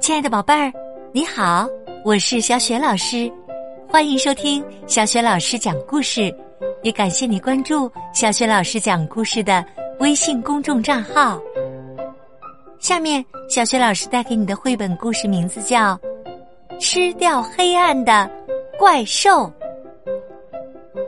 [0.00, 0.72] 亲爱的宝贝儿，
[1.12, 1.68] 你好，
[2.04, 3.30] 我是小雪老师，
[3.88, 6.34] 欢迎收听小雪老师讲故事，
[6.82, 9.64] 也感谢你关注小雪老师讲故事的
[10.00, 11.38] 微信公众账号。
[12.78, 15.94] 下面，小雪老师带给你的绘本故事名字叫
[16.78, 18.30] 《吃掉黑暗的
[18.78, 19.30] 怪兽》。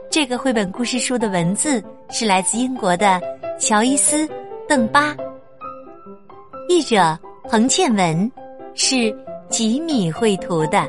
[0.09, 3.19] 这个绘本故事书的文字是来自英国的
[3.57, 4.27] 乔伊斯·
[4.67, 5.15] 邓巴，
[6.71, 7.17] 译者
[7.49, 8.31] 彭倩文。
[8.73, 9.13] 是
[9.49, 10.79] 吉米绘图的。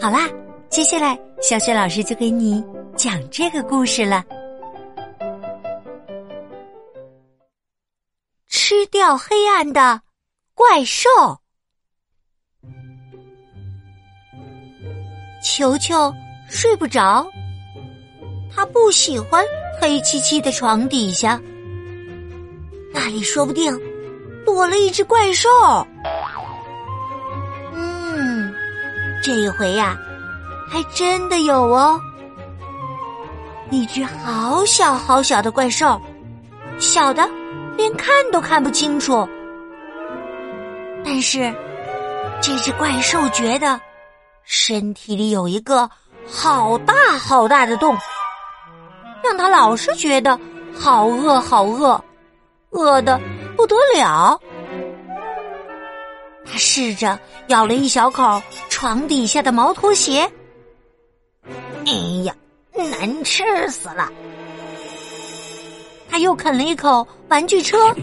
[0.00, 0.28] 好啦，
[0.68, 2.64] 接下来小雪老师就给你
[2.96, 4.24] 讲这个故事了。
[8.48, 10.02] 吃掉黑暗的
[10.52, 11.08] 怪兽，
[15.44, 16.12] 球球
[16.48, 17.24] 睡不着，
[18.52, 19.44] 他不喜欢
[19.80, 21.40] 黑漆漆的床底下，
[22.92, 23.72] 那里说不定
[24.44, 25.48] 躲了一只怪兽。
[27.74, 28.52] 嗯
[29.22, 29.96] 这一回呀，
[30.70, 32.00] 还真的有哦！
[33.70, 36.00] 一只好小好小的怪兽，
[36.78, 37.28] 小的
[37.76, 39.28] 连看都看不清楚。
[41.04, 41.54] 但是
[42.40, 43.78] 这只怪兽觉得
[44.44, 45.88] 身体里有一个
[46.26, 47.96] 好大好大的洞，
[49.22, 50.38] 让他老是觉得
[50.78, 52.02] 好饿好饿，
[52.70, 53.20] 饿的
[53.56, 54.40] 不得了。
[56.44, 60.30] 他试着咬了一小口床底下的毛拖鞋，
[61.86, 61.92] 哎
[62.24, 62.34] 呀，
[62.72, 64.10] 难吃死了！
[66.10, 67.94] 他又啃了一口玩具车，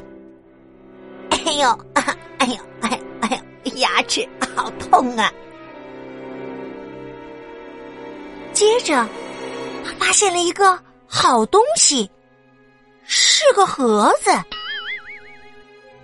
[1.32, 1.80] 哎呦，
[2.38, 5.34] 哎呦，哎哎呦，牙齿好痛啊！
[8.54, 8.94] 接着，
[9.84, 12.10] 他发现了一个好东西，
[13.06, 14.32] 是个盒子。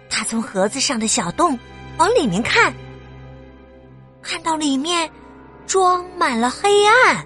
[0.09, 1.57] 他从盒子上的小洞。
[1.97, 2.73] 往里面看，
[4.23, 5.07] 看到里面
[5.67, 7.23] 装满了黑暗。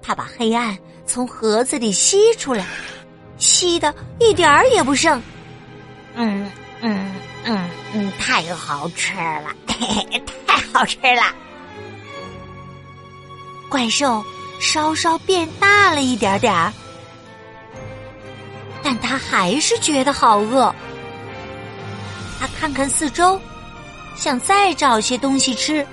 [0.00, 2.64] 他把黑暗从盒子里吸出来，
[3.36, 5.22] 吸的一点儿也不剩。
[6.14, 7.14] 嗯嗯
[7.44, 11.34] 嗯嗯，太好吃了，嘿嘿，太好吃了！
[13.68, 14.24] 怪兽
[14.58, 16.72] 稍稍变大了一点点儿，
[18.88, 20.72] 但他还是觉得好饿。
[22.38, 23.40] 他看看四周，
[24.14, 25.84] 想再找些东西吃。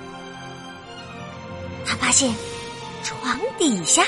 [1.84, 2.32] 他发现
[3.02, 4.04] 床底下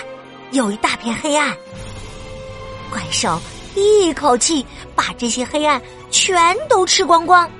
[0.53, 1.53] 有一大片黑暗。
[2.89, 3.41] 怪兽
[3.75, 4.65] 一口气
[4.95, 5.83] 把这些黑暗
[6.13, 7.51] 全都吃光光。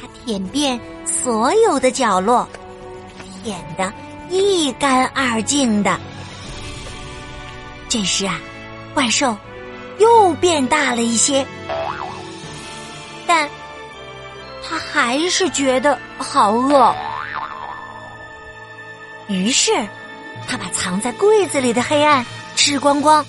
[0.00, 2.48] 他舔遍所有的角落，
[3.42, 3.92] 舔得
[4.30, 5.98] 一干二净的。
[7.88, 8.38] 这时啊，
[8.94, 9.36] 怪兽
[9.98, 11.46] 又变大了一些。
[13.26, 13.48] 但
[14.68, 16.94] 他还是觉得好饿，
[19.28, 19.72] 于是
[20.48, 22.24] 他把藏在柜子里的黑暗
[22.54, 23.24] 吃光光，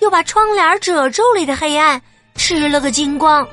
[0.00, 2.00] 又把窗帘褶皱里的黑暗
[2.36, 3.46] 吃了个精光。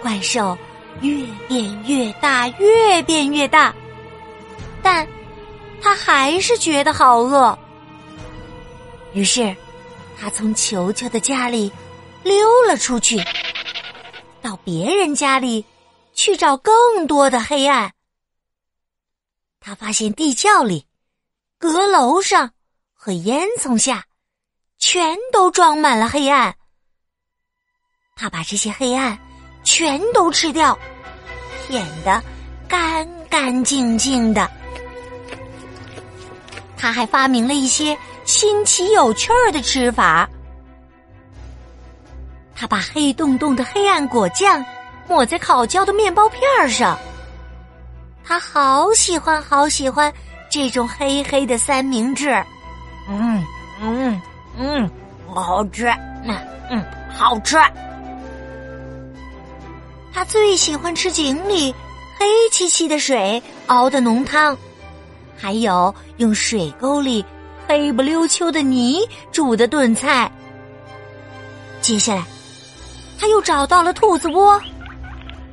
[0.00, 0.56] 怪兽
[1.00, 3.74] 越变越大，越变越大，
[4.82, 5.06] 但
[5.82, 7.58] 他还是觉得好饿，
[9.12, 9.54] 于是
[10.18, 11.70] 他从球球的家里
[12.22, 13.18] 溜了出去。
[14.40, 15.64] 到别人家里
[16.12, 17.92] 去找更多的黑暗。
[19.58, 20.86] 他发现地窖里、
[21.58, 22.50] 阁楼上
[22.92, 24.04] 和烟囱下
[24.78, 26.54] 全都装满了黑暗。
[28.14, 29.18] 他把这些黑暗
[29.64, 30.78] 全都吃掉，
[31.66, 32.22] 舔得
[32.68, 34.50] 干干净净的。
[36.76, 40.28] 他还发明了一些新奇有趣儿的吃法。
[42.54, 44.64] 他把黑洞洞的黑暗果酱
[45.08, 46.98] 抹在烤焦的面包片上。
[48.24, 50.12] 他好喜欢，好喜欢
[50.48, 52.30] 这种黑黑的三明治。
[53.08, 53.44] 嗯
[53.82, 54.20] 嗯
[54.56, 54.90] 嗯，
[55.26, 55.88] 好吃，
[56.24, 56.34] 嗯
[56.70, 57.58] 嗯，好吃。
[60.12, 61.74] 他最喜欢吃井里
[62.16, 64.56] 黑漆漆的水熬的浓汤，
[65.36, 67.22] 还有用水沟里
[67.66, 69.00] 黑不溜秋的泥
[69.32, 70.30] 煮的炖菜。
[71.80, 72.24] 接下来。
[73.16, 74.60] 他又找到了兔子窝，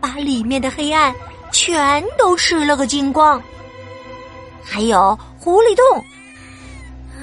[0.01, 1.13] 把里面的黑暗
[1.51, 3.41] 全都吃了个精光。
[4.63, 6.03] 还有狐狸洞，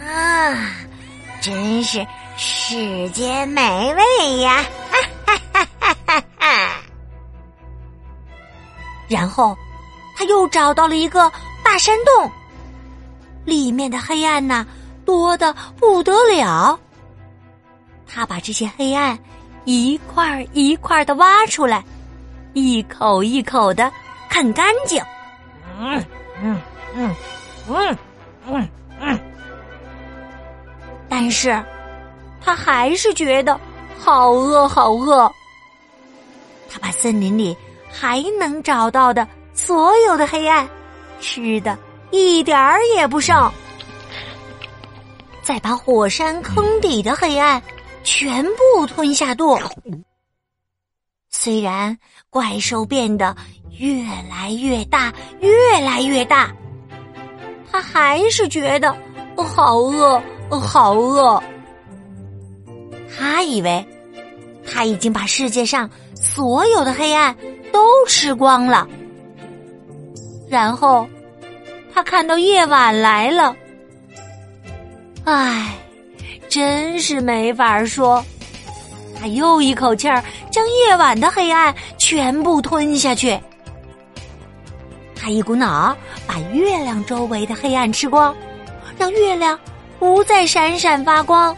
[0.07, 0.71] 啊，
[1.43, 2.07] 真是
[2.37, 4.65] 世间美味呀！
[5.27, 6.77] 哈哈哈哈哈！
[9.09, 9.59] 然后
[10.17, 11.31] 他又找到了一个
[11.65, 12.31] 大山洞，
[13.45, 14.65] 里面的黑暗呐
[15.09, 16.79] 多的不得了。
[18.07, 19.19] 他把这些黑暗。
[19.65, 21.85] 一块一块的挖出来，
[22.55, 23.93] 一口一口的
[24.31, 24.99] 啃干净。
[25.79, 26.03] 嗯
[26.41, 26.59] 嗯
[26.95, 27.15] 嗯
[27.69, 27.99] 嗯
[28.47, 28.69] 嗯
[28.99, 29.21] 嗯。
[31.07, 31.63] 但是，
[32.41, 33.61] 他还是觉得
[33.99, 35.31] 好饿，好饿。
[36.71, 37.55] 他把森林里
[37.91, 40.67] 还能找到的所有的黑暗
[41.21, 41.77] 吃的
[42.11, 43.53] 一点儿也不剩，
[45.49, 47.63] 再把火山坑底的黑暗
[48.05, 49.59] 全部吞下肚。
[51.31, 51.97] 虽然
[52.29, 53.35] 怪兽变得
[53.79, 55.11] 越来越大，
[55.41, 56.55] 越来越大，
[57.73, 58.95] 他还是觉得
[59.39, 61.43] 好饿，好饿。
[63.17, 63.83] 他以为
[64.71, 65.89] 他已经把世界上。
[66.15, 67.35] 所有的黑暗
[67.73, 68.87] 都吃光了，
[70.51, 71.09] 然后
[71.95, 73.57] 他看到夜晚来了。
[75.31, 75.75] 唉，
[76.49, 78.25] 真是没法说。
[79.21, 83.39] 他又一口气儿将夜晚的黑暗全部吞下去。
[85.15, 85.95] 他一股脑
[86.27, 88.35] 把月亮周围的黑暗吃光，
[88.97, 89.59] 让月亮
[89.99, 91.55] 不再闪闪发光。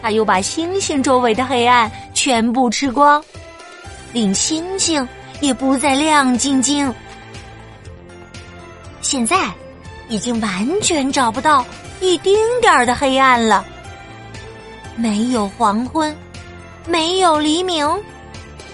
[0.00, 3.20] 他又把星星周围的黑暗全部吃光。
[4.12, 5.06] 令星星
[5.40, 6.94] 也不再亮晶晶。
[9.00, 9.50] 现在
[10.08, 11.64] 已经完全找不到
[12.00, 13.64] 一丁点儿的黑暗了，
[14.96, 16.16] 没有黄昏，
[16.86, 17.88] 没有黎明，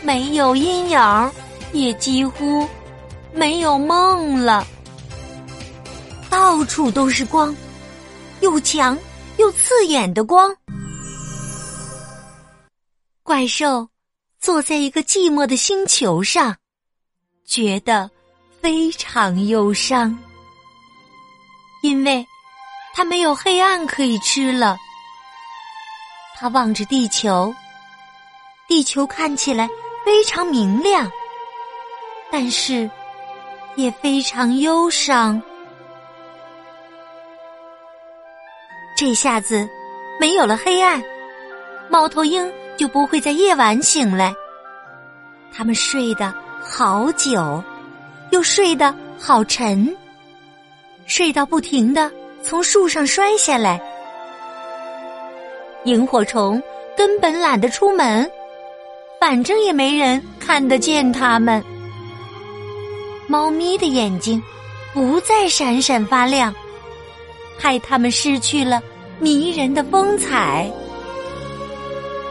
[0.02, 1.32] 没有阴影，
[1.72, 2.68] 也几乎
[3.32, 4.66] 没有梦了。
[6.28, 7.54] 到处都是光，
[8.40, 8.98] 又强
[9.36, 10.54] 又刺眼的光。
[13.22, 13.88] 怪兽。
[14.40, 16.56] 坐在一个寂寞的星球上，
[17.46, 18.10] 觉得
[18.60, 20.18] 非常忧伤，
[21.82, 22.26] 因为
[22.94, 24.76] 他没有黑暗可以吃了。
[26.38, 27.54] 他望着地球，
[28.66, 29.68] 地球看起来
[30.04, 31.10] 非常明亮，
[32.30, 32.90] 但是
[33.76, 35.40] 也非常忧伤。
[38.96, 39.68] 这下子
[40.18, 41.02] 没有了黑暗，
[41.90, 42.50] 猫头鹰。
[42.74, 44.32] 就不会在夜晚醒来。
[45.52, 47.62] 他们睡得好久，
[48.30, 49.94] 又睡得好沉，
[51.06, 52.10] 睡到不停的
[52.42, 53.80] 从树上摔下来。
[55.84, 56.62] 萤火虫
[56.96, 58.30] 根本懒得出门，
[59.20, 61.62] 反正也没人看得见它们。
[63.26, 64.42] 猫咪的眼睛
[64.92, 66.54] 不再闪闪发亮，
[67.58, 68.82] 害它们失去了
[69.18, 70.70] 迷人的风采。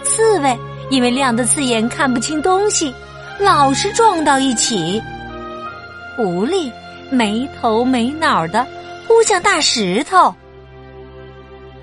[0.04, 0.58] 刺猬
[0.90, 2.94] 因为亮的刺眼看不清东西，
[3.40, 5.02] 老是撞到一起。
[6.16, 6.72] 狐狸
[7.12, 8.66] 没头没脑的
[9.06, 10.34] 扑向大石头。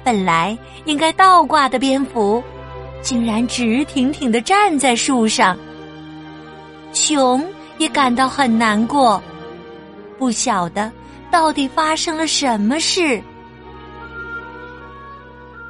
[0.02, 2.42] 本来应该倒挂的蝙蝠，
[3.02, 5.56] 竟然直挺挺的站在树上。
[6.92, 7.46] 熊
[7.76, 9.22] 也感到很难过，
[10.18, 10.90] 不晓得
[11.30, 13.22] 到底发生了什么事。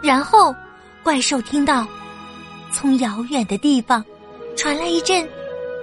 [0.02, 0.54] 然后
[1.02, 1.86] 怪兽听到。
[2.70, 4.04] 从遥远的地方
[4.54, 5.26] 传来一阵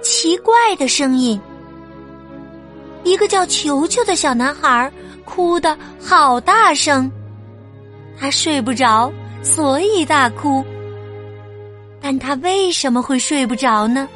[0.04, 1.38] 奇怪的声音。
[3.06, 4.92] 一个叫球球的小男孩
[5.24, 7.08] 哭得好大声，
[8.18, 9.12] 他睡不着，
[9.44, 10.64] 所以大哭。
[12.00, 14.08] 但他为什么会睡不着呢？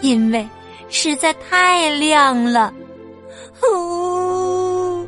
[0.00, 0.48] 因为
[0.88, 2.72] 实在太亮了。
[3.64, 5.06] 呜呜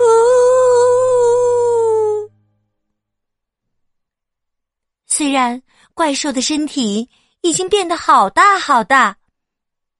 [0.00, 0.04] 呜。
[5.06, 5.62] 虽然
[5.94, 7.08] 怪兽的身体
[7.40, 9.16] 已经变得好大好大，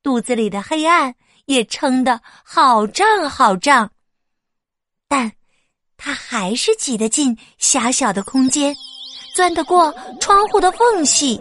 [0.02, 1.14] 肚子里的黑暗
[1.47, 3.90] 也撑得好胀好胀，
[5.07, 5.31] 但
[5.97, 8.75] 他还是挤得进狭小的空间，
[9.35, 11.40] 钻得过窗户的缝隙，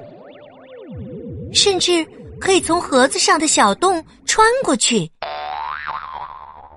[1.53, 2.05] 甚至
[2.39, 5.11] 可以从盒子上的小洞穿过去。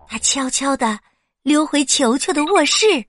[0.09, 0.99] 他悄悄地
[1.43, 3.05] 溜回球球的卧室，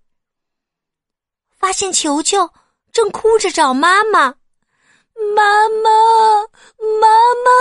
[1.58, 2.50] 发现球球。
[2.94, 4.20] 正哭着找妈妈，
[5.34, 6.42] 妈妈，
[7.00, 7.08] 妈
[7.46, 7.52] 妈。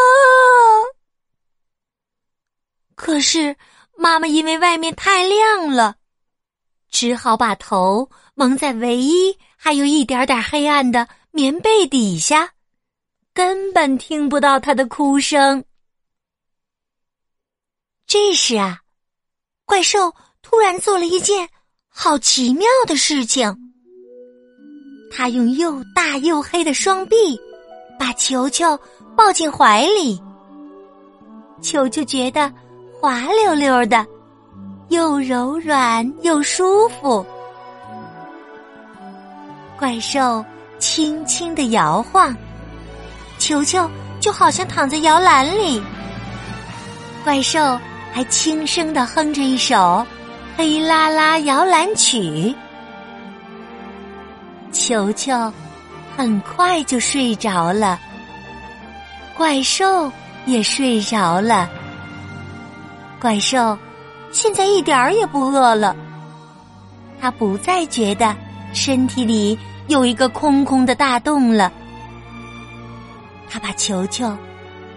[3.01, 3.57] 可是
[3.97, 5.97] 妈妈因为外面太亮了，
[6.91, 12.53] 只好把头蒙在唯一还有一点点黑暗的棉被底下，
[13.33, 15.65] 根本听不到他的哭声。
[18.07, 18.81] 这时啊，
[19.65, 21.49] 怪兽突然做了一件
[21.89, 23.57] 好奇妙的事情。
[25.11, 27.17] 他用又大又黑的双臂，
[27.99, 28.79] 把球球
[29.17, 30.21] 抱进怀里。
[31.63, 32.53] 球球觉得
[33.01, 34.07] 滑溜溜的，
[34.91, 37.25] 又柔软又舒服。
[39.79, 40.45] 怪兽
[40.79, 42.37] 轻轻的摇晃，
[43.39, 43.89] 球球
[44.21, 45.83] 就好像躺在摇篮里。
[47.25, 47.81] 怪兽
[48.13, 49.77] 还轻声的哼着一首
[50.59, 52.19] 《黑啦啦摇篮曲》，
[54.73, 55.33] 球球
[56.19, 57.99] 很快就睡着了，
[59.39, 60.13] 怪兽
[60.45, 61.67] 也睡着了。
[63.21, 63.79] 怪兽
[64.33, 65.95] 现在一点儿也不饿了，
[67.21, 68.35] 他不再觉得
[68.73, 69.59] 身体里
[69.89, 71.71] 有一个空空的大洞了。
[73.49, 74.25] 他把球球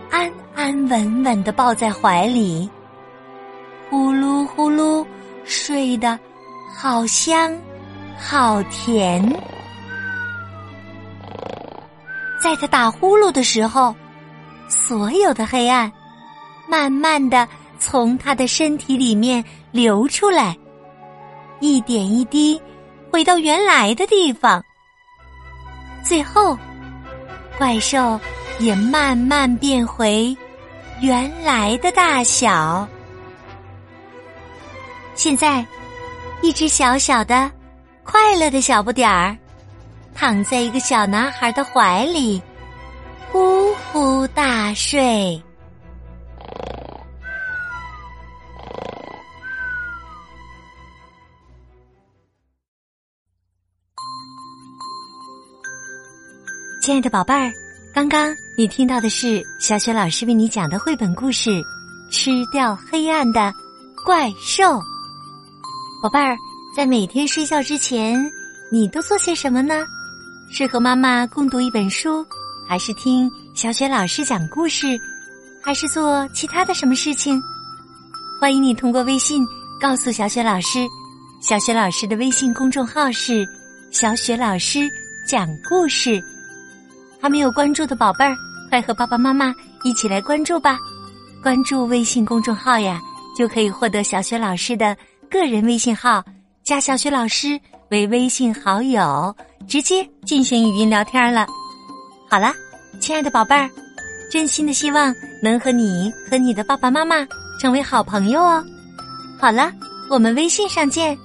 [0.09, 2.69] 安安稳稳的抱在怀里，
[3.89, 5.05] 呼噜呼噜
[5.43, 6.17] 睡得
[6.73, 7.51] 好香
[8.17, 9.21] 好甜。
[12.41, 13.95] 在他打呼噜的时候，
[14.69, 15.91] 所有的黑暗
[16.69, 17.47] 慢慢的
[17.85, 20.57] 从他的身体里面流出来，
[21.59, 22.59] 一点一滴
[23.11, 24.63] 回到原来的地方。
[26.01, 26.57] 最后，
[27.57, 28.17] 怪兽
[28.57, 30.33] 也慢慢变回
[31.01, 32.87] 原来的大小。
[35.13, 35.65] 现在，
[36.41, 37.51] 一只小小的、
[38.05, 39.37] 快乐的小不点儿。
[40.15, 42.41] 躺在一个小男孩的怀里，
[43.29, 45.41] 呼呼大睡。
[56.83, 57.49] 亲爱的宝贝儿，
[57.93, 61.49] 刚刚你听到的是小雪老师为你讲的绘本故事
[62.11, 63.53] 《吃掉黑暗的
[64.03, 64.63] 怪兽》。
[66.03, 66.35] 宝贝儿，
[66.75, 68.29] 在每天睡觉之前，
[68.69, 69.85] 你都做些什么呢？
[70.51, 72.21] 是和妈妈共读一本书，
[72.67, 74.99] 还是听小雪老师讲故事，
[75.61, 77.41] 还是做其他的什么事情？
[78.41, 79.41] 欢迎你通过微信
[79.79, 80.79] 告诉小雪老师。
[81.39, 83.47] 小雪老师的微信公众号是
[83.89, 84.81] “小雪老师
[85.25, 86.21] 讲故事”。
[87.23, 88.35] 还没有关注的宝贝儿，
[88.69, 90.77] 快和爸爸妈妈一起来关注吧！
[91.41, 92.99] 关注微信公众号呀，
[93.33, 94.93] 就可以获得小雪老师的
[95.31, 96.21] 个人微信号，
[96.63, 97.57] 加小雪老师
[97.91, 99.33] 为微信好友。
[99.69, 101.47] 直接进行语音聊天了。
[102.29, 102.53] 好了，
[102.99, 103.69] 亲爱的宝贝儿，
[104.29, 107.25] 真心的希望能和你和你的爸爸妈妈
[107.57, 108.61] 成为好朋友哦。
[109.39, 109.71] 好了，
[110.09, 111.17] 我们微信上见。